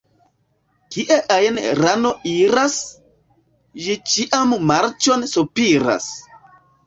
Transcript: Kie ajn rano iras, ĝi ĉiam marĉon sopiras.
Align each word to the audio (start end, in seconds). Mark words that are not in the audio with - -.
Kie 0.93 1.17
ajn 1.33 1.59
rano 1.79 2.13
iras, 2.31 2.79
ĝi 3.87 3.97
ĉiam 4.13 4.57
marĉon 4.71 5.27
sopiras. 5.35 6.09